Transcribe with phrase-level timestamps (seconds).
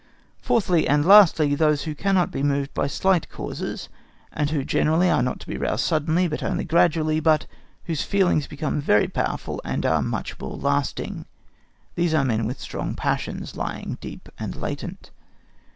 [0.41, 3.87] Fourthly, and lastly, those who cannot be moved by slight causes,
[4.33, 7.45] and who generally are not to be roused suddenly, but only gradually; but
[7.83, 11.27] whose feelings become very powerful and are much more lasting.
[11.93, 15.11] These are men with strong passions, lying deep and latent.